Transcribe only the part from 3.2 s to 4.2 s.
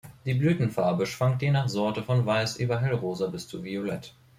bis zu violett.